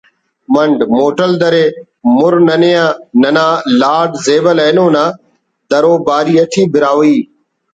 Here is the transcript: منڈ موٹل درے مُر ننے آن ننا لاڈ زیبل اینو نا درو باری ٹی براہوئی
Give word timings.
منڈ 0.53 0.77
موٹل 0.97 1.31
درے 1.41 1.63
مُر 2.17 2.33
ننے 2.47 2.73
آن 2.85 2.91
ننا 3.21 3.47
لاڈ 3.79 4.09
زیبل 4.25 4.57
اینو 4.63 4.85
نا 4.95 5.03
درو 5.69 5.93
باری 6.07 6.35
ٹی 6.51 6.63
براہوئی 6.71 7.17